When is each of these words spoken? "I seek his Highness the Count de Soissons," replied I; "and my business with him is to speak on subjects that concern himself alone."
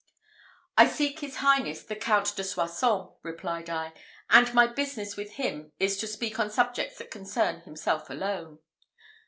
"I 0.79 0.87
seek 0.87 1.19
his 1.19 1.35
Highness 1.35 1.83
the 1.83 1.95
Count 1.95 2.35
de 2.35 2.43
Soissons," 2.43 3.11
replied 3.21 3.69
I; 3.69 3.93
"and 4.31 4.51
my 4.51 4.65
business 4.65 5.15
with 5.15 5.33
him 5.33 5.73
is 5.79 5.95
to 5.97 6.07
speak 6.07 6.39
on 6.39 6.49
subjects 6.49 6.97
that 6.97 7.11
concern 7.11 7.59
himself 7.61 8.09
alone." 8.09 8.57